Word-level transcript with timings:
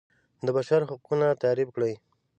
د 0.45 0.47
بشر 0.57 0.81
حقونه 0.89 1.27
تعریف 1.43 1.69
کړي. 1.75 1.93